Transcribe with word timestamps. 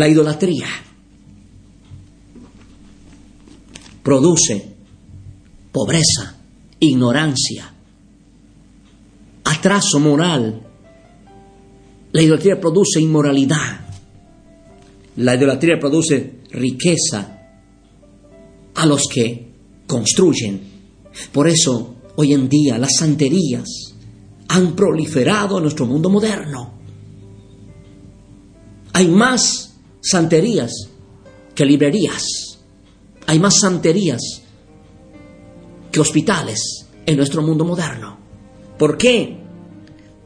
La 0.00 0.08
idolatría 0.08 0.66
produce 4.02 4.74
pobreza, 5.70 6.38
ignorancia, 6.78 7.70
atraso 9.44 10.00
moral. 10.00 10.62
La 12.12 12.22
idolatría 12.22 12.58
produce 12.58 12.98
inmoralidad. 12.98 13.80
La 15.16 15.34
idolatría 15.34 15.78
produce 15.78 16.44
riqueza 16.50 17.38
a 18.76 18.86
los 18.86 19.06
que 19.06 19.52
construyen. 19.86 20.62
Por 21.30 21.46
eso, 21.46 21.96
hoy 22.16 22.32
en 22.32 22.48
día, 22.48 22.78
las 22.78 22.96
santerías 22.96 23.68
han 24.48 24.74
proliferado 24.74 25.58
en 25.58 25.64
nuestro 25.64 25.84
mundo 25.84 26.08
moderno. 26.08 26.72
Hay 28.94 29.06
más 29.06 29.69
santerías 30.00 30.72
que 31.54 31.64
librerías. 31.64 32.58
Hay 33.26 33.38
más 33.38 33.60
santerías 33.60 34.42
que 35.90 36.00
hospitales 36.00 36.86
en 37.06 37.16
nuestro 37.16 37.42
mundo 37.42 37.64
moderno. 37.64 38.18
¿Por 38.78 38.96
qué? 38.96 39.36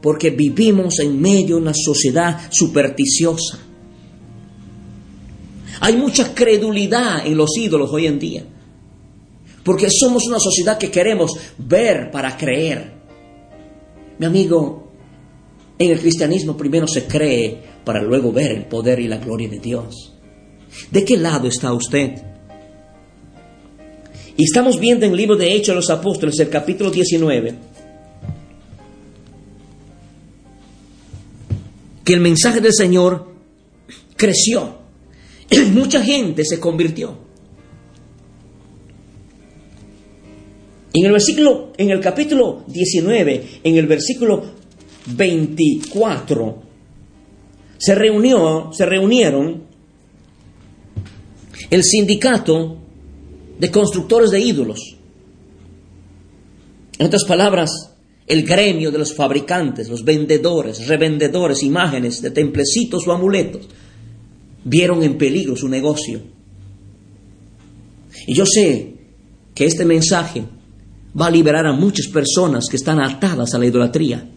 Porque 0.01 0.29
vivimos 0.29 0.99
en 0.99 1.19
medio 1.19 1.55
de 1.55 1.61
una 1.61 1.73
sociedad 1.73 2.49
supersticiosa. 2.51 3.59
Hay 5.81 5.97
mucha 5.97 6.33
credulidad 6.33 7.25
en 7.25 7.37
los 7.37 7.57
ídolos 7.57 7.91
hoy 7.91 8.07
en 8.07 8.19
día. 8.19 8.45
Porque 9.63 9.89
somos 9.89 10.27
una 10.27 10.39
sociedad 10.39 10.77
que 10.77 10.91
queremos 10.91 11.35
ver 11.57 12.11
para 12.11 12.37
creer. 12.37 12.93
Mi 14.19 14.25
amigo, 14.27 14.84
en 15.77 15.91
el 15.91 15.99
cristianismo 15.99 16.55
primero 16.55 16.87
se 16.87 17.05
cree 17.05 17.57
para 17.83 18.01
luego 18.01 18.31
ver 18.31 18.51
el 18.51 18.65
poder 18.65 18.99
y 18.99 19.07
la 19.07 19.17
gloria 19.17 19.49
de 19.49 19.59
Dios. 19.59 20.13
¿De 20.91 21.03
qué 21.03 21.17
lado 21.17 21.47
está 21.47 21.73
usted? 21.73 22.21
Y 24.37 24.43
estamos 24.43 24.79
viendo 24.79 25.05
en 25.05 25.11
el 25.11 25.17
libro 25.17 25.35
de 25.35 25.53
Hechos 25.53 25.67
de 25.67 25.75
los 25.75 25.89
Apóstoles, 25.89 26.39
el 26.39 26.49
capítulo 26.49 26.91
19, 26.91 27.55
que 32.03 32.13
el 32.13 32.19
mensaje 32.19 32.59
del 32.59 32.73
Señor 32.73 33.33
creció. 34.15 34.77
Mucha 35.73 36.01
gente 36.01 36.43
se 36.43 36.59
convirtió. 36.59 37.25
En 40.93 41.05
el 41.05 41.11
versículo, 41.11 41.73
en 41.77 41.89
el 41.89 41.99
capítulo 41.99 42.63
19, 42.67 43.59
en 43.63 43.77
el 43.77 43.85
versículo 43.85 44.43
24, 45.07 46.63
se 47.77 47.95
reunió, 47.95 48.71
se 48.73 48.85
reunieron 48.85 49.63
el 51.69 51.83
sindicato 51.83 52.77
de 53.59 53.71
constructores 53.71 54.31
de 54.31 54.39
ídolos. 54.39 54.95
En 56.97 57.07
otras 57.07 57.25
palabras, 57.25 57.69
el 58.27 58.43
gremio 58.43 58.91
de 58.91 58.97
los 58.97 59.13
fabricantes, 59.13 59.89
los 59.89 60.03
vendedores, 60.03 60.87
revendedores, 60.87 61.63
imágenes 61.63 62.21
de 62.21 62.31
templecitos 62.31 63.07
o 63.07 63.11
amuletos, 63.11 63.67
vieron 64.63 65.03
en 65.03 65.17
peligro 65.17 65.55
su 65.55 65.67
negocio. 65.67 66.21
Y 68.27 68.33
yo 68.33 68.45
sé 68.45 68.93
que 69.53 69.65
este 69.65 69.85
mensaje 69.85 70.43
va 71.19 71.27
a 71.27 71.31
liberar 71.31 71.67
a 71.67 71.73
muchas 71.73 72.07
personas 72.07 72.65
que 72.69 72.77
están 72.77 72.99
atadas 72.99 73.53
a 73.53 73.59
la 73.59 73.67
idolatría. 73.67 74.29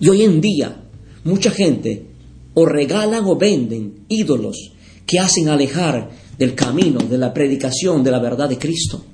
Y 0.00 0.08
hoy 0.08 0.22
en 0.22 0.40
día, 0.40 0.84
mucha 1.24 1.50
gente 1.50 2.06
o 2.54 2.66
regalan 2.66 3.24
o 3.24 3.36
venden 3.36 4.06
ídolos 4.08 4.72
que 5.06 5.18
hacen 5.18 5.48
alejar 5.48 6.10
del 6.38 6.54
camino, 6.54 6.98
de 7.00 7.18
la 7.18 7.32
predicación, 7.32 8.02
de 8.02 8.10
la 8.10 8.18
verdad 8.18 8.48
de 8.48 8.58
Cristo. 8.58 9.04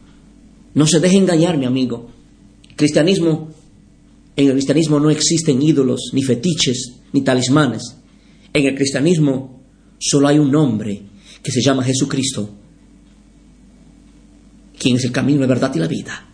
No 0.74 0.86
se 0.86 1.00
deje 1.00 1.18
engañar, 1.18 1.58
mi 1.58 1.66
amigo. 1.66 2.08
Cristianismo, 2.76 3.48
en 4.36 4.46
el 4.46 4.52
cristianismo 4.52 4.98
no 4.98 5.10
existen 5.10 5.60
ídolos, 5.60 6.10
ni 6.12 6.22
fetiches, 6.22 6.94
ni 7.12 7.22
talismanes. 7.22 7.82
En 8.52 8.66
el 8.66 8.74
cristianismo 8.74 9.60
solo 9.98 10.28
hay 10.28 10.38
un 10.38 10.50
nombre 10.50 11.02
que 11.42 11.52
se 11.52 11.60
llama 11.60 11.84
Jesucristo, 11.84 12.48
quien 14.78 14.96
es 14.96 15.04
el 15.04 15.12
camino, 15.12 15.40
la 15.40 15.46
verdad 15.46 15.72
y 15.74 15.78
la 15.78 15.86
vida. 15.86 16.31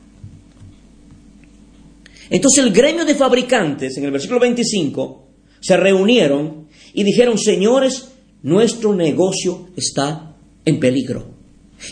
Entonces 2.30 2.64
el 2.64 2.72
gremio 2.72 3.04
de 3.04 3.14
fabricantes, 3.14 3.96
en 3.96 4.04
el 4.04 4.10
versículo 4.10 4.40
25, 4.40 5.26
se 5.60 5.76
reunieron 5.76 6.68
y 6.92 7.04
dijeron, 7.04 7.38
señores, 7.38 8.08
nuestro 8.42 8.94
negocio 8.94 9.68
está 9.76 10.36
en 10.64 10.78
peligro. 10.78 11.26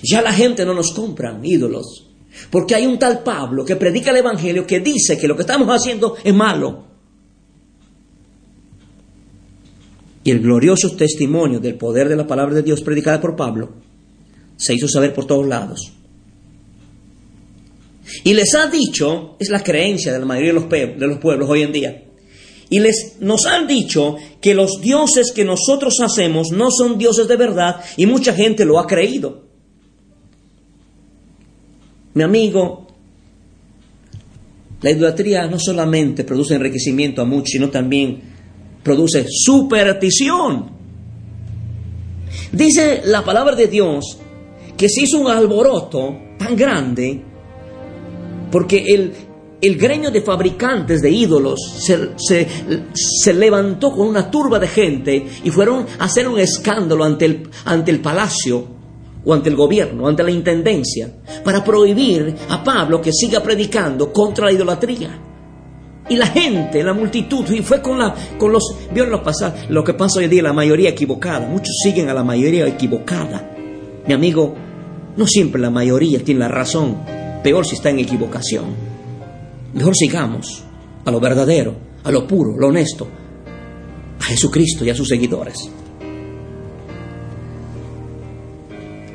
Ya 0.03 0.21
la 0.23 0.33
gente 0.33 0.65
no 0.65 0.75
nos 0.75 0.93
compra 0.93 1.39
ídolos, 1.43 2.09
porque 2.51 2.75
hay 2.75 2.87
un 2.87 2.99
tal 2.99 3.23
Pablo 3.23 3.65
que 3.65 3.77
predica 3.77 4.11
el 4.11 4.19
Evangelio 4.19 4.67
que 4.67 4.81
dice 4.81 5.17
que 5.19 5.29
lo 5.29 5.37
que 5.37 5.43
estamos 5.43 5.69
haciendo 5.69 6.17
es 6.23 6.35
malo. 6.35 6.85
Y 10.25 10.33
el 10.33 10.41
glorioso 10.41 10.97
testimonio 10.97 11.61
del 11.61 11.77
poder 11.77 12.09
de 12.09 12.17
la 12.17 12.27
palabra 12.27 12.57
de 12.57 12.63
Dios 12.63 12.83
predicada 12.83 13.21
por 13.21 13.37
Pablo 13.37 13.75
se 14.57 14.75
hizo 14.75 14.89
saber 14.89 15.15
por 15.15 15.27
todos 15.27 15.47
lados. 15.47 15.93
Y 18.25 18.35
les 18.35 18.55
ha 18.55 18.67
dicho, 18.67 19.37
es 19.39 19.49
la 19.49 19.63
creencia 19.63 20.13
de 20.13 20.19
la 20.19 20.27
mayoría 20.27 20.53
de 20.53 20.61
los, 20.61 20.69
de 20.69 21.07
los 21.07 21.19
pueblos 21.19 21.49
hoy 21.49 21.63
en 21.63 21.73
día, 21.73 22.03
y 22.69 22.81
les, 22.81 23.17
nos 23.21 23.47
han 23.47 23.67
dicho 23.67 24.17
que 24.41 24.55
los 24.55 24.81
dioses 24.81 25.33
que 25.33 25.45
nosotros 25.45 26.01
hacemos 26.01 26.51
no 26.51 26.71
son 26.71 26.99
dioses 26.99 27.29
de 27.29 27.37
verdad 27.37 27.77
y 27.97 28.07
mucha 28.07 28.35
gente 28.35 28.65
lo 28.65 28.81
ha 28.81 28.87
creído. 28.87 29.45
Mi 32.15 32.23
amigo, 32.25 32.87
la 34.81 34.91
idolatría 34.91 35.47
no 35.47 35.59
solamente 35.59 36.25
produce 36.25 36.55
enriquecimiento 36.55 37.23
a 37.23 37.25
muchos, 37.25 37.51
sino 37.51 37.71
también 37.71 38.21
produce 38.83 39.27
superstición. 39.29 40.71
Dice 42.53 43.03
la 43.05 43.25
palabra 43.25 43.55
de 43.55 43.69
Dios 43.69 44.19
que 44.77 44.89
se 44.89 45.03
hizo 45.03 45.19
un 45.19 45.29
alboroto 45.29 46.17
tan 46.39 46.57
grande 46.57 47.23
porque 48.57 48.87
el, 48.89 49.13
el 49.61 49.77
gremio 49.77 50.11
de 50.11 50.23
fabricantes 50.23 51.03
de 51.03 51.11
ídolos 51.11 51.61
se, 51.77 52.09
se, 52.95 53.35
levantó 53.35 53.93
con 53.93 54.09
una 54.09 54.31
turba 54.31 54.59
de 54.59 54.67
gente 54.67 55.27
y 55.45 55.51
fueron 55.51 55.85
a 55.99 56.05
hacer 56.05 56.27
un 56.27 56.39
escándalo 56.39 57.05
ante 57.05 57.27
el, 57.27 57.51
ante 57.67 57.91
el 57.91 58.01
palacio 58.01 58.67
o 59.27 59.35
ante 59.35 59.51
el 59.51 59.57
gobierno, 59.57 60.09
ante 60.09 60.23
la 60.23 60.31
intendencia, 60.31 61.19
para 61.45 61.63
prohibir 61.63 62.35
a 62.49 62.65
Pablo 62.65 62.99
que 63.03 63.13
siga 63.13 63.43
predicando 63.43 64.11
contra 64.11 64.47
la 64.47 64.53
idolatría. 64.53 65.11
Y 66.09 66.17
la 66.17 66.29
gente, 66.29 66.83
la 66.83 66.95
multitud, 66.95 67.45
y 67.51 67.61
fue 67.61 67.83
con, 67.83 67.99
la, 67.99 68.15
con 68.39 68.51
los, 68.53 68.75
vieron 68.91 69.11
lo, 69.11 69.23
pasar, 69.23 69.67
lo 69.69 69.85
que 69.85 69.93
pasa 69.93 70.21
hoy 70.21 70.29
día, 70.29 70.43
la 70.43 70.55
mayoría 70.55 70.89
equivocada. 70.89 71.47
Muchos 71.47 71.77
siguen 71.83 72.09
a 72.09 72.15
la 72.15 72.25
mayoría 72.25 72.67
equivocada. 72.67 73.55
Mi 74.07 74.15
amigo, 74.15 74.55
no 75.15 75.27
siempre 75.27 75.61
la 75.61 75.69
mayoría 75.69 76.25
tiene 76.25 76.41
la 76.41 76.49
razón, 76.49 77.26
peor 77.47 77.65
si 77.65 77.77
está 77.77 77.91
en 77.91 78.01
equivocación. 78.01 78.75
Mejor 79.73 79.95
sigamos 79.95 80.65
a 81.05 81.11
lo 81.13 81.21
verdadero, 81.21 81.77
a 82.03 82.11
lo 82.11 82.27
puro, 82.27 82.59
lo 82.59 82.67
honesto, 82.67 83.07
a 84.19 84.25
Jesucristo 84.25 84.85
y 84.85 84.91
a 84.91 84.97
sus 84.97 85.07
seguidores. 85.07 85.57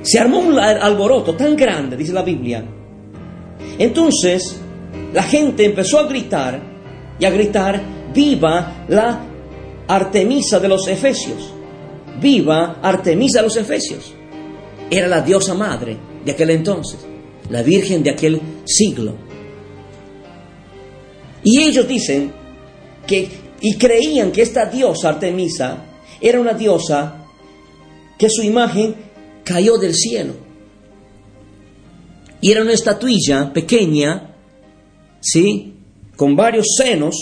Se 0.02 0.18
armó 0.18 0.40
un 0.40 0.58
alboroto 0.58 1.36
tan 1.36 1.58
grande, 1.58 1.98
dice 1.98 2.14
la 2.14 2.22
Biblia. 2.22 2.64
Entonces, 3.78 4.62
la 5.12 5.24
gente 5.24 5.66
empezó 5.66 6.00
a 6.00 6.08
gritar 6.08 6.58
y 7.20 7.26
a 7.26 7.32
gritar, 7.32 7.82
viva 8.14 8.86
la 8.88 9.26
Artemisa 9.90 10.58
de 10.62 10.70
los 10.70 10.88
Efesios. 10.88 11.54
Viva 12.22 12.78
Artemisa 12.82 13.40
de 13.40 13.44
los 13.44 13.58
Efesios. 13.58 14.14
Era 14.90 15.10
la 15.10 15.20
diosa 15.20 15.54
madre 15.54 15.98
de 16.24 16.32
aquel 16.32 16.52
entonces, 16.52 17.11
la 17.52 17.62
Virgen 17.64 18.02
de 18.02 18.12
aquel 18.12 18.42
siglo. 18.66 19.14
Y 21.44 21.62
ellos 21.62 21.88
dicen 21.88 22.32
que, 23.06 23.28
y 23.60 23.78
creían 23.78 24.32
que 24.32 24.42
esta 24.42 24.66
diosa 24.66 25.10
Artemisa 25.10 25.86
era 26.22 26.40
una 26.40 26.54
diosa 26.54 27.26
que 28.18 28.30
su 28.30 28.42
imagen 28.42 28.96
cayó 29.44 29.78
del 29.78 29.94
cielo. 29.94 30.34
Y 32.40 32.52
era 32.52 32.62
una 32.62 32.74
estatuilla 32.74 33.52
pequeña, 33.52 34.34
¿sí? 35.20 35.76
Con 36.16 36.36
varios 36.36 36.68
senos, 36.78 37.16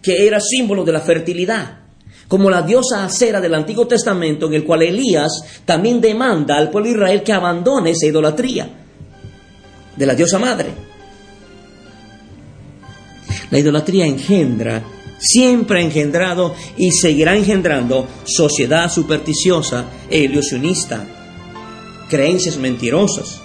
que 0.00 0.26
era 0.26 0.40
símbolo 0.40 0.84
de 0.84 0.92
la 0.92 1.00
fertilidad. 1.00 1.80
Como 2.28 2.48
la 2.50 2.62
diosa 2.62 3.04
acera 3.04 3.40
del 3.40 3.54
Antiguo 3.54 3.86
Testamento, 3.86 4.46
en 4.46 4.54
el 4.54 4.64
cual 4.64 4.82
Elías 4.82 5.62
también 5.64 6.00
demanda 6.00 6.56
al 6.56 6.70
pueblo 6.70 6.88
de 6.88 6.96
Israel 6.96 7.22
que 7.22 7.32
abandone 7.32 7.90
esa 7.90 8.06
idolatría 8.06 8.85
de 9.96 10.06
la 10.06 10.14
diosa 10.14 10.38
madre. 10.38 10.70
La 13.50 13.58
idolatría 13.58 14.06
engendra, 14.06 14.82
siempre 15.18 15.78
ha 15.78 15.82
engendrado 15.82 16.54
y 16.76 16.90
seguirá 16.92 17.36
engendrando 17.36 18.06
sociedad 18.24 18.90
supersticiosa 18.90 19.86
e 20.10 20.20
ilusionista, 20.20 21.04
creencias 22.08 22.56
mentirosas, 22.56 23.40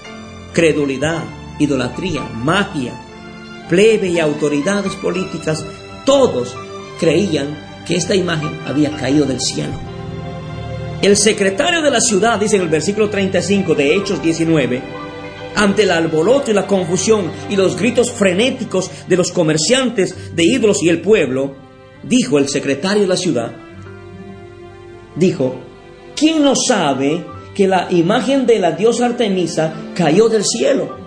credulidad, 0.53 1.23
idolatría, 1.59 2.23
magia, 2.23 2.93
plebe 3.69 4.09
y 4.09 4.19
autoridades 4.19 4.95
políticas, 4.95 5.63
todos 6.05 6.55
creían 6.99 7.57
que 7.85 7.95
esta 7.95 8.15
imagen 8.15 8.59
había 8.67 8.91
caído 8.91 9.25
del 9.25 9.39
cielo. 9.39 9.73
El 11.01 11.17
secretario 11.17 11.81
de 11.81 11.89
la 11.89 11.99
ciudad, 11.99 12.39
dice 12.39 12.57
en 12.57 12.63
el 12.63 12.69
versículo 12.69 13.09
35 13.09 13.73
de 13.73 13.95
Hechos 13.95 14.21
19, 14.21 15.00
ante 15.55 15.83
el 15.83 15.91
alboroto 15.91 16.51
y 16.51 16.53
la 16.53 16.67
confusión 16.67 17.31
y 17.49 17.55
los 17.55 17.77
gritos 17.77 18.11
frenéticos 18.11 18.89
de 19.07 19.17
los 19.17 19.31
comerciantes 19.31 20.35
de 20.35 20.43
ídolos 20.43 20.81
y 20.83 20.89
el 20.89 21.01
pueblo, 21.01 21.55
dijo 22.03 22.37
el 22.37 22.49
secretario 22.49 23.03
de 23.03 23.07
la 23.07 23.17
ciudad, 23.17 23.51
dijo, 25.15 25.55
¿quién 26.15 26.43
no 26.43 26.53
sabe 26.55 27.25
que 27.53 27.67
la 27.67 27.87
imagen 27.91 28.45
de 28.45 28.59
la 28.59 28.71
diosa 28.71 29.05
Artemisa 29.05 29.73
cayó 29.95 30.29
del 30.29 30.43
cielo? 30.45 31.01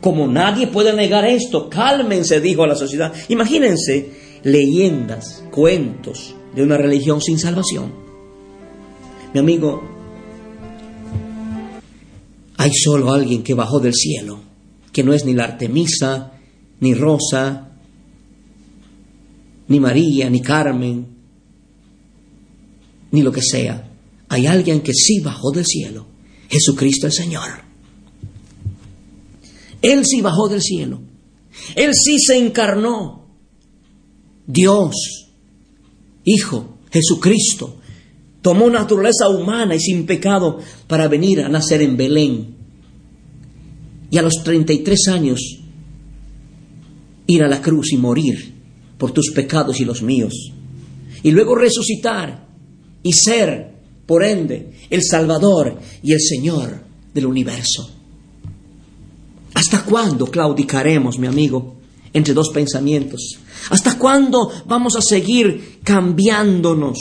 Como 0.00 0.28
nadie 0.28 0.68
puede 0.68 0.92
negar 0.92 1.24
esto, 1.24 1.68
cálmense, 1.68 2.40
dijo 2.40 2.62
a 2.62 2.68
la 2.68 2.76
sociedad. 2.76 3.12
Imagínense 3.28 4.40
leyendas, 4.44 5.44
cuentos 5.50 6.34
de 6.54 6.62
una 6.62 6.76
religión 6.76 7.20
sin 7.20 7.38
salvación. 7.38 7.92
Mi 9.34 9.40
amigo, 9.40 9.97
hay 12.68 12.74
solo 12.74 13.12
alguien 13.12 13.42
que 13.42 13.54
bajó 13.54 13.80
del 13.80 13.94
cielo, 13.94 14.40
que 14.92 15.02
no 15.02 15.14
es 15.14 15.24
ni 15.24 15.32
la 15.32 15.44
Artemisa, 15.44 16.32
ni 16.80 16.92
Rosa, 16.92 17.72
ni 19.68 19.80
María, 19.80 20.28
ni 20.28 20.42
Carmen, 20.42 21.06
ni 23.10 23.22
lo 23.22 23.32
que 23.32 23.40
sea. 23.42 23.90
Hay 24.28 24.46
alguien 24.46 24.82
que 24.82 24.92
sí 24.92 25.20
bajó 25.20 25.50
del 25.50 25.64
cielo, 25.64 26.06
Jesucristo 26.50 27.06
el 27.06 27.12
Señor. 27.12 27.48
Él 29.80 30.04
sí 30.04 30.20
bajó 30.20 30.48
del 30.48 30.60
cielo. 30.60 31.00
Él 31.74 31.92
sí 31.94 32.18
se 32.18 32.36
encarnó. 32.36 33.26
Dios, 34.46 34.94
Hijo, 36.24 36.78
Jesucristo, 36.90 37.76
tomó 38.42 38.68
naturaleza 38.68 39.30
humana 39.30 39.74
y 39.74 39.80
sin 39.80 40.04
pecado 40.04 40.58
para 40.86 41.08
venir 41.08 41.40
a 41.40 41.48
nacer 41.48 41.80
en 41.80 41.96
Belén. 41.96 42.57
Y 44.10 44.18
a 44.18 44.22
los 44.22 44.42
33 44.42 45.08
años 45.08 45.58
ir 47.26 47.42
a 47.42 47.48
la 47.48 47.60
cruz 47.60 47.92
y 47.92 47.96
morir 47.96 48.54
por 48.96 49.12
tus 49.12 49.30
pecados 49.30 49.80
y 49.80 49.84
los 49.84 50.02
míos. 50.02 50.52
Y 51.22 51.30
luego 51.30 51.54
resucitar 51.54 52.46
y 53.02 53.12
ser, 53.12 53.76
por 54.06 54.24
ende, 54.24 54.72
el 54.90 55.02
Salvador 55.02 55.78
y 56.02 56.12
el 56.12 56.20
Señor 56.20 56.82
del 57.14 57.26
universo. 57.26 57.90
¿Hasta 59.54 59.84
cuándo 59.84 60.26
claudicaremos, 60.26 61.18
mi 61.18 61.26
amigo, 61.26 61.76
entre 62.12 62.34
dos 62.34 62.50
pensamientos? 62.50 63.38
¿Hasta 63.70 63.98
cuándo 63.98 64.50
vamos 64.66 64.96
a 64.96 65.02
seguir 65.02 65.80
cambiándonos? 65.82 66.98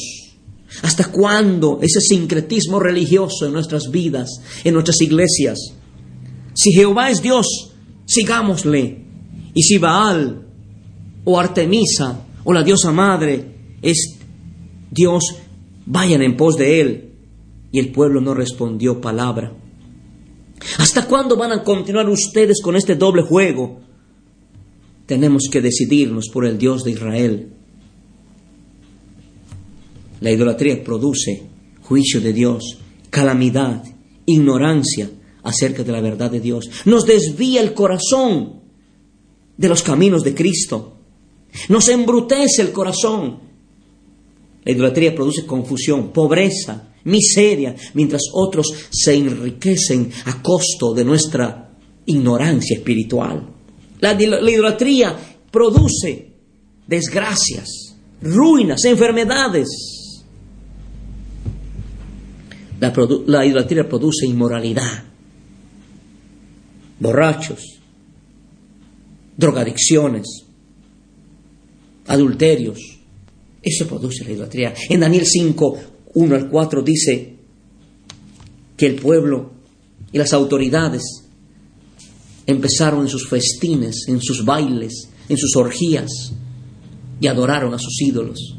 ¿Hasta 0.81 1.12
cuándo 1.12 1.80
ese 1.81 2.01
sincretismo 2.01 2.80
religioso 2.80 3.45
en 3.45 3.53
nuestras 3.53 3.89
vidas, 3.89 4.42
en 4.63 4.74
nuestras 4.74 5.01
iglesias? 5.01 5.74
Si 6.57 6.71
Jehová 6.71 7.12
es 7.12 7.21
Dios, 7.21 7.71
sigámosle. 8.06 9.06
Y 9.54 9.62
si 9.62 9.77
Baal 9.77 10.48
o 11.24 11.39
Artemisa 11.39 12.25
o 12.44 12.51
la 12.51 12.63
diosa 12.63 12.92
madre 12.92 13.75
es 13.83 14.18
Dios, 14.89 15.24
vayan 15.86 16.24
en 16.24 16.36
pos 16.36 16.57
de 16.57 16.81
él. 16.81 17.13
Y 17.71 17.77
el 17.77 17.92
pueblo 17.92 18.21
no 18.21 18.33
respondió 18.33 19.00
palabra. 19.00 19.54
¿Hasta 20.80 21.07
cuándo 21.07 21.38
van 21.38 21.51
a 21.51 21.63
continuar 21.63 22.09
ustedes 22.09 22.60
con 22.63 22.75
este 22.75 22.95
doble 22.95 23.21
juego? 23.21 23.81
Tenemos 25.06 25.44
que 25.51 25.62
decidirnos 25.62 26.27
por 26.33 26.44
el 26.48 26.57
Dios 26.57 26.83
de 26.83 26.92
Israel. 26.92 27.53
La 30.21 30.31
idolatría 30.31 30.83
produce 30.83 31.44
juicio 31.83 32.19
de 32.19 32.33
Dios, 32.33 32.80
calamidad, 33.12 33.83
ignorancia 34.25 35.07
acerca 35.47 35.83
de 35.83 35.91
la 35.91 36.01
verdad 36.01 36.29
de 36.29 36.39
Dios. 36.39 36.69
Nos 36.85 37.05
desvía 37.05 37.61
el 37.61 37.73
corazón 37.73 38.61
de 39.55 39.69
los 39.69 39.81
caminos 39.81 40.23
de 40.23 40.35
Cristo. 40.35 40.97
Nos 41.69 41.88
embrutece 41.88 42.61
el 42.61 42.71
corazón. 42.71 43.39
La 44.63 44.71
idolatría 44.73 45.15
produce 45.15 45.45
confusión, 45.45 46.11
pobreza, 46.11 46.89
miseria, 47.05 47.75
mientras 47.94 48.23
otros 48.33 48.67
se 48.89 49.15
enriquecen 49.15 50.11
a 50.25 50.41
costo 50.41 50.94
de 50.94 51.05
nuestra 51.05 51.71
ignorancia 52.05 52.77
espiritual. 52.77 53.47
La, 54.01 54.13
la 54.13 54.51
idolatría 54.51 55.17
produce 55.50 56.33
desgracias, 56.85 57.95
ruinas, 58.21 58.83
enfermedades. 58.83 59.67
La, 62.79 63.45
idolatría 63.45 63.88
produce 63.89 64.27
inmoralidad, 64.27 65.03
borrachos, 66.99 67.79
drogadicciones, 69.36 70.25
adulterios. 72.07 72.79
Eso 73.62 73.88
produce 73.88 74.24
la 74.24 74.31
idolatría. 74.31 74.74
En 74.89 75.01
Daniel 75.01 75.25
5, 75.25 75.79
1 76.13 76.36
al 76.36 76.50
4 76.50 76.81
dice 76.81 77.36
que 78.75 78.86
el 78.86 78.95
pueblo 78.95 79.51
y 80.12 80.17
las 80.17 80.33
autoridades 80.33 81.03
empezaron 82.45 83.01
en 83.01 83.10
sus 83.10 83.27
festines, 83.27 84.05
en 84.07 84.22
sus 84.22 84.45
bailes, 84.45 85.10
en 85.27 85.38
sus 85.38 85.55
orgías 85.55 86.31
y 87.19 87.27
adoraron 87.27 87.74
a 87.74 87.79
sus 87.79 88.01
ídolos. 88.01 88.55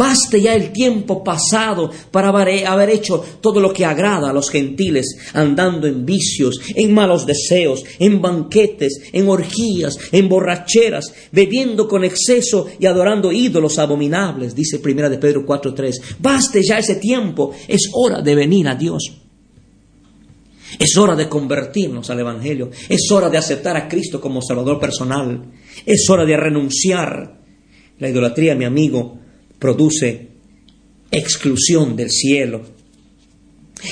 Baste 0.00 0.40
ya 0.40 0.54
el 0.54 0.72
tiempo 0.72 1.22
pasado 1.22 1.90
para 2.10 2.30
haber 2.30 2.88
hecho 2.88 3.22
todo 3.42 3.60
lo 3.60 3.70
que 3.70 3.84
agrada 3.84 4.30
a 4.30 4.32
los 4.32 4.48
gentiles, 4.48 5.14
andando 5.34 5.86
en 5.86 6.06
vicios, 6.06 6.58
en 6.74 6.94
malos 6.94 7.26
deseos, 7.26 7.84
en 7.98 8.22
banquetes, 8.22 9.10
en 9.12 9.28
orgías, 9.28 9.98
en 10.10 10.26
borracheras, 10.26 11.12
bebiendo 11.32 11.86
con 11.86 12.02
exceso 12.02 12.66
y 12.78 12.86
adorando 12.86 13.30
ídolos 13.30 13.78
abominables, 13.78 14.54
dice 14.54 14.78
Primera 14.78 15.10
de 15.10 15.18
Pedro 15.18 15.44
4:3. 15.44 16.16
Baste 16.18 16.62
ya 16.62 16.78
ese 16.78 16.94
tiempo, 16.94 17.52
es 17.68 17.90
hora 17.92 18.22
de 18.22 18.34
venir 18.34 18.68
a 18.68 18.76
Dios. 18.76 19.02
Es 20.78 20.96
hora 20.96 21.14
de 21.14 21.28
convertirnos 21.28 22.08
al 22.08 22.20
Evangelio. 22.20 22.70
Es 22.88 23.10
hora 23.10 23.28
de 23.28 23.36
aceptar 23.36 23.76
a 23.76 23.86
Cristo 23.86 24.18
como 24.18 24.40
Salvador 24.40 24.80
personal. 24.80 25.44
Es 25.84 26.08
hora 26.08 26.24
de 26.24 26.38
renunciar. 26.38 27.38
La 27.98 28.08
idolatría, 28.08 28.54
mi 28.54 28.64
amigo, 28.64 29.19
produce 29.60 30.28
exclusión 31.12 31.94
del 31.94 32.10
cielo. 32.10 32.62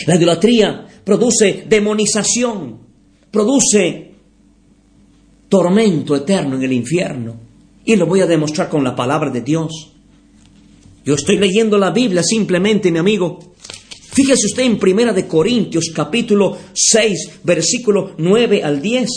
La 0.07 0.17
idolatría 0.17 0.89
produce 1.05 1.65
demonización, 1.69 2.81
produce 3.31 4.11
tormento 5.49 6.17
eterno 6.17 6.57
en 6.57 6.65
el 6.65 6.73
infierno. 6.73 7.41
Y 7.85 7.95
lo 7.95 8.07
voy 8.07 8.21
a 8.21 8.27
demostrar 8.27 8.69
con 8.69 8.83
la 8.83 8.97
palabra 8.97 9.31
de 9.31 9.43
Dios. 9.43 9.93
Yo 11.05 11.15
estoy 11.15 11.39
leyendo 11.39 11.79
la 11.79 11.91
Biblia 11.91 12.23
simplemente, 12.25 12.91
mi 12.91 12.99
amigo, 12.99 13.49
Fíjese 14.19 14.47
usted 14.47 14.65
en 14.65 14.81
Primera 14.81 15.13
de 15.13 15.29
Corintios 15.29 15.93
capítulo 15.95 16.59
6, 16.75 17.43
versículo 17.45 18.15
9 18.19 18.65
al 18.65 18.83
10. 18.83 19.09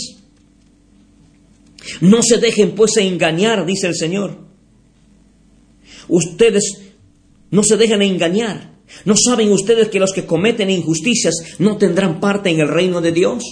No 2.01 2.21
se 2.21 2.37
dejen 2.37 2.75
pues 2.75 2.97
engañar, 2.97 3.65
dice 3.65 3.87
el 3.87 3.95
Señor. 3.95 4.50
Ustedes 6.11 6.77
no 7.51 7.63
se 7.63 7.77
dejan 7.77 8.01
engañar. 8.01 8.81
¿No 9.05 9.15
saben 9.15 9.49
ustedes 9.53 9.87
que 9.87 9.99
los 9.99 10.11
que 10.11 10.25
cometen 10.25 10.69
injusticias 10.69 11.35
no 11.59 11.77
tendrán 11.77 12.19
parte 12.19 12.49
en 12.49 12.59
el 12.59 12.67
reino 12.67 12.99
de 12.99 13.13
Dios? 13.13 13.43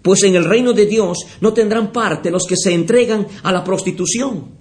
Pues 0.00 0.22
en 0.22 0.36
el 0.36 0.46
reino 0.46 0.72
de 0.72 0.86
Dios 0.86 1.18
no 1.42 1.52
tendrán 1.52 1.92
parte 1.92 2.30
los 2.30 2.46
que 2.46 2.56
se 2.56 2.72
entregan 2.72 3.26
a 3.42 3.52
la 3.52 3.62
prostitución, 3.62 4.52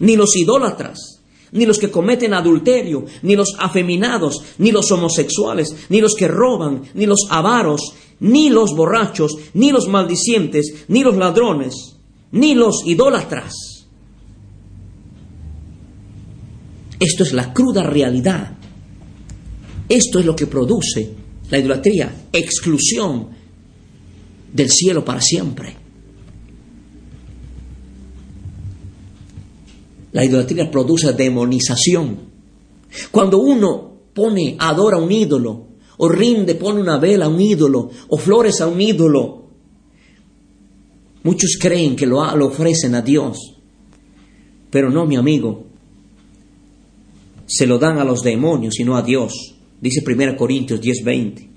ni 0.00 0.16
los 0.16 0.34
idólatras, 0.34 1.20
ni 1.52 1.66
los 1.66 1.78
que 1.78 1.90
cometen 1.90 2.32
adulterio, 2.32 3.04
ni 3.20 3.36
los 3.36 3.54
afeminados, 3.58 4.42
ni 4.56 4.72
los 4.72 4.90
homosexuales, 4.90 5.74
ni 5.90 6.00
los 6.00 6.14
que 6.14 6.28
roban, 6.28 6.84
ni 6.94 7.04
los 7.04 7.26
avaros, 7.28 7.92
ni 8.20 8.48
los 8.48 8.74
borrachos, 8.74 9.36
ni 9.52 9.70
los 9.70 9.86
maldicientes, 9.86 10.86
ni 10.88 11.02
los 11.02 11.14
ladrones, 11.14 11.98
ni 12.30 12.54
los 12.54 12.86
idólatras. 12.86 13.71
Esto 17.02 17.24
es 17.24 17.32
la 17.32 17.52
cruda 17.52 17.82
realidad. 17.82 18.56
Esto 19.88 20.20
es 20.20 20.24
lo 20.24 20.36
que 20.36 20.46
produce 20.46 21.12
la 21.50 21.58
idolatría, 21.58 22.28
exclusión 22.32 23.26
del 24.52 24.70
cielo 24.70 25.04
para 25.04 25.20
siempre. 25.20 25.74
La 30.12 30.24
idolatría 30.24 30.70
produce 30.70 31.12
demonización. 31.12 32.18
Cuando 33.10 33.38
uno 33.40 33.94
pone, 34.14 34.54
adora 34.60 34.98
un 34.98 35.10
ídolo, 35.10 35.70
o 35.96 36.08
rinde, 36.08 36.54
pone 36.54 36.80
una 36.80 36.98
vela 36.98 37.24
a 37.24 37.28
un 37.28 37.40
ídolo, 37.40 37.90
o 38.08 38.16
flores 38.16 38.60
a 38.60 38.68
un 38.68 38.80
ídolo, 38.80 39.48
muchos 41.24 41.58
creen 41.60 41.96
que 41.96 42.06
lo, 42.06 42.24
lo 42.36 42.46
ofrecen 42.46 42.94
a 42.94 43.02
Dios. 43.02 43.56
Pero 44.70 44.88
no, 44.88 45.04
mi 45.04 45.16
amigo, 45.16 45.71
se 47.52 47.66
lo 47.66 47.78
dan 47.78 47.98
a 47.98 48.04
los 48.04 48.22
demonios 48.22 48.80
y 48.80 48.84
no 48.84 48.96
a 48.96 49.02
Dios. 49.02 49.54
Dice 49.80 50.02
1 50.06 50.36
Corintios 50.36 50.80
10:20. 50.80 51.48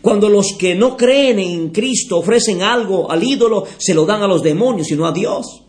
Cuando 0.00 0.28
los 0.28 0.54
que 0.58 0.74
no 0.74 0.96
creen 0.96 1.38
en 1.38 1.70
Cristo 1.70 2.18
ofrecen 2.18 2.62
algo 2.62 3.10
al 3.10 3.22
ídolo, 3.22 3.64
se 3.76 3.94
lo 3.94 4.06
dan 4.06 4.22
a 4.22 4.26
los 4.26 4.42
demonios 4.42 4.90
y 4.90 4.96
no 4.96 5.06
a 5.06 5.12
Dios. 5.12 5.62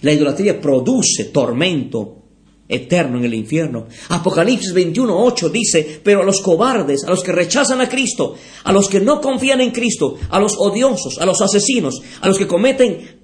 La 0.00 0.12
idolatría 0.12 0.60
produce 0.60 1.26
tormento 1.26 2.16
eterno 2.68 3.18
en 3.18 3.24
el 3.24 3.34
infierno. 3.34 3.86
Apocalipsis 4.08 4.74
21:8 4.74 5.50
dice, 5.50 6.00
pero 6.02 6.22
a 6.22 6.24
los 6.24 6.40
cobardes, 6.40 7.04
a 7.04 7.10
los 7.10 7.22
que 7.22 7.32
rechazan 7.32 7.80
a 7.80 7.88
Cristo, 7.88 8.34
a 8.64 8.72
los 8.72 8.88
que 8.88 9.00
no 9.00 9.20
confían 9.20 9.60
en 9.60 9.70
Cristo, 9.70 10.16
a 10.30 10.40
los 10.40 10.56
odiosos, 10.58 11.18
a 11.18 11.26
los 11.26 11.40
asesinos, 11.40 12.00
a 12.20 12.26
los 12.26 12.38
que 12.38 12.48
cometen 12.48 13.21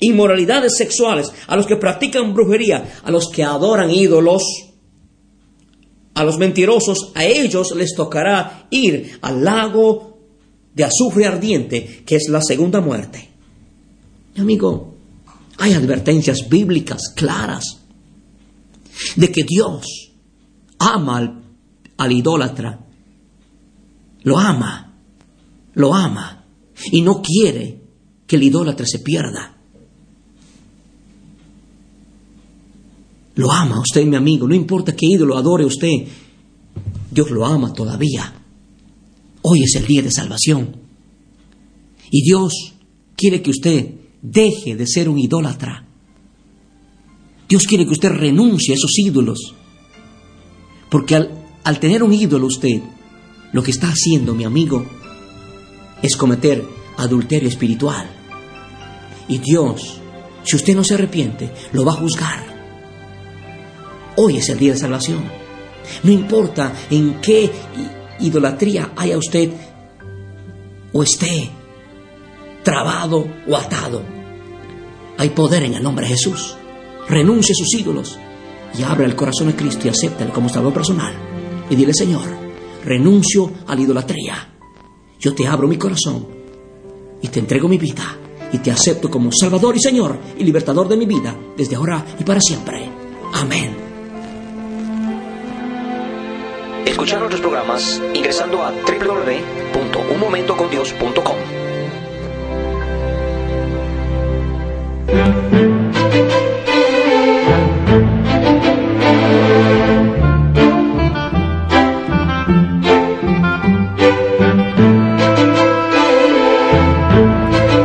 inmoralidades 0.00 0.76
sexuales, 0.76 1.32
a 1.46 1.56
los 1.56 1.66
que 1.66 1.76
practican 1.76 2.34
brujería, 2.34 3.00
a 3.02 3.10
los 3.10 3.28
que 3.30 3.42
adoran 3.42 3.90
ídolos, 3.90 4.42
a 6.14 6.24
los 6.24 6.38
mentirosos, 6.38 7.12
a 7.14 7.24
ellos 7.24 7.74
les 7.76 7.94
tocará 7.94 8.66
ir 8.70 9.18
al 9.22 9.44
lago 9.44 10.18
de 10.74 10.84
azufre 10.84 11.26
ardiente, 11.26 12.02
que 12.04 12.16
es 12.16 12.28
la 12.28 12.42
segunda 12.42 12.80
muerte. 12.80 13.30
Amigo, 14.36 14.94
hay 15.58 15.72
advertencias 15.72 16.48
bíblicas 16.48 17.12
claras 17.14 17.80
de 19.16 19.32
que 19.32 19.44
Dios 19.44 20.12
ama 20.78 21.18
al, 21.18 21.42
al 21.96 22.12
idólatra, 22.12 22.80
lo 24.22 24.38
ama, 24.38 24.94
lo 25.74 25.94
ama, 25.94 26.44
y 26.92 27.02
no 27.02 27.22
quiere 27.22 27.80
que 28.26 28.36
el 28.36 28.42
idólatra 28.42 28.86
se 28.86 28.98
pierda. 28.98 29.55
Lo 33.36 33.52
ama 33.52 33.80
usted, 33.80 34.04
mi 34.06 34.16
amigo, 34.16 34.48
no 34.48 34.54
importa 34.54 34.96
qué 34.96 35.06
ídolo 35.06 35.36
adore 35.36 35.64
usted, 35.64 36.06
Dios 37.10 37.30
lo 37.30 37.44
ama 37.44 37.72
todavía. 37.72 38.32
Hoy 39.42 39.62
es 39.62 39.74
el 39.76 39.86
día 39.86 40.02
de 40.02 40.10
salvación. 40.10 40.74
Y 42.10 42.22
Dios 42.22 42.74
quiere 43.14 43.42
que 43.42 43.50
usted 43.50 43.94
deje 44.22 44.74
de 44.74 44.86
ser 44.86 45.08
un 45.08 45.18
idólatra. 45.18 45.86
Dios 47.46 47.64
quiere 47.64 47.84
que 47.84 47.92
usted 47.92 48.08
renuncie 48.08 48.72
a 48.72 48.76
esos 48.76 48.98
ídolos. 48.98 49.54
Porque 50.90 51.14
al, 51.14 51.44
al 51.62 51.78
tener 51.78 52.02
un 52.02 52.14
ídolo 52.14 52.46
usted, 52.46 52.80
lo 53.52 53.62
que 53.62 53.70
está 53.70 53.88
haciendo, 53.88 54.34
mi 54.34 54.44
amigo, 54.44 54.84
es 56.02 56.16
cometer 56.16 56.64
adulterio 56.96 57.50
espiritual. 57.50 58.08
Y 59.28 59.38
Dios, 59.38 60.00
si 60.42 60.56
usted 60.56 60.74
no 60.74 60.84
se 60.84 60.94
arrepiente, 60.94 61.52
lo 61.72 61.84
va 61.84 61.92
a 61.92 61.96
juzgar. 61.96 62.55
Hoy 64.16 64.38
es 64.38 64.48
el 64.48 64.58
día 64.58 64.72
de 64.72 64.78
salvación. 64.78 65.24
No 66.02 66.10
importa 66.10 66.72
en 66.90 67.20
qué 67.20 67.50
idolatría 68.20 68.92
haya 68.96 69.18
usted 69.18 69.50
o 70.92 71.02
esté 71.02 71.50
trabado 72.62 73.26
o 73.46 73.56
atado. 73.56 74.02
Hay 75.18 75.30
poder 75.30 75.64
en 75.64 75.74
el 75.74 75.82
nombre 75.82 76.06
de 76.06 76.12
Jesús. 76.12 76.56
Renuncie 77.08 77.52
a 77.52 77.56
sus 77.56 77.74
ídolos 77.74 78.18
y 78.76 78.82
abra 78.82 79.04
el 79.04 79.14
corazón 79.14 79.50
a 79.50 79.56
Cristo 79.56 79.86
y 79.86 79.90
acéptale 79.90 80.32
como 80.32 80.48
salvador 80.48 80.74
personal. 80.74 81.14
Y 81.68 81.76
dile, 81.76 81.92
Señor, 81.92 82.26
renuncio 82.84 83.52
a 83.66 83.74
la 83.74 83.80
idolatría. 83.80 84.48
Yo 85.20 85.34
te 85.34 85.46
abro 85.46 85.68
mi 85.68 85.76
corazón 85.76 86.26
y 87.20 87.28
te 87.28 87.40
entrego 87.40 87.68
mi 87.68 87.78
vida 87.78 88.16
y 88.52 88.58
te 88.58 88.70
acepto 88.70 89.10
como 89.10 89.30
Salvador 89.32 89.76
y 89.76 89.80
Señor 89.80 90.18
y 90.38 90.44
libertador 90.44 90.88
de 90.88 90.96
mi 90.96 91.06
vida 91.06 91.36
desde 91.56 91.76
ahora 91.76 92.04
y 92.18 92.24
para 92.24 92.40
siempre. 92.40 92.88
Amén. 93.34 93.85
Escuchar 96.96 97.18
nuestros 97.18 97.42
programas 97.42 98.00
ingresando 98.14 98.64
a 98.64 98.70
www.unmomentocondios.com. 98.70 101.36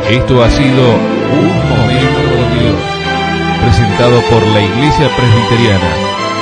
Esto 0.08 0.42
ha 0.42 0.48
sido 0.48 0.88
Un 0.88 1.68
Momento 1.68 2.22
con 2.32 2.58
Dios, 2.58 2.80
presentado 3.60 4.22
por 4.30 4.40
la 4.46 4.62
Iglesia 4.62 5.10
Presbiteriana 5.14 6.21